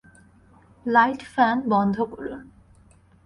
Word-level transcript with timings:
Light fan 0.85 1.57
বন্ধ 1.69 1.95
করুন। 2.11 2.41